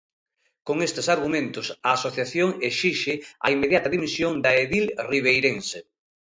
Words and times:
Con 0.67 0.77
estes 0.87 1.07
argumentos, 1.15 1.67
a 1.87 1.89
asociación 1.97 2.49
exixe 2.69 3.13
a 3.45 3.47
inmediata 3.55 3.91
dimisión 3.95 4.33
da 4.43 4.51
edil 4.65 4.85
ribeirense. 5.11 5.79